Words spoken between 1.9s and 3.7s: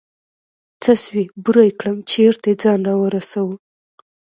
چېرته يې ځان راورسوه.